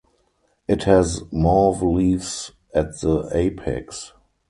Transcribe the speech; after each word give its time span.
It 0.67 0.85
has 0.85 1.21
mauve 1.31 1.83
leaves 1.83 2.53
at 2.73 2.99
the 3.01 3.29
apex. 3.33 4.13